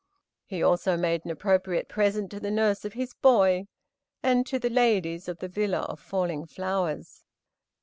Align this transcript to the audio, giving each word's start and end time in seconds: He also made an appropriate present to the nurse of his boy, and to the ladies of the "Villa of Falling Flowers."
He 0.47 0.63
also 0.63 0.97
made 0.97 1.25
an 1.25 1.29
appropriate 1.29 1.87
present 1.87 2.31
to 2.31 2.39
the 2.39 2.49
nurse 2.49 2.85
of 2.85 2.93
his 2.93 3.13
boy, 3.13 3.67
and 4.23 4.47
to 4.47 4.57
the 4.57 4.67
ladies 4.71 5.27
of 5.27 5.37
the 5.37 5.47
"Villa 5.47 5.81
of 5.81 5.99
Falling 5.99 6.47
Flowers." 6.47 7.23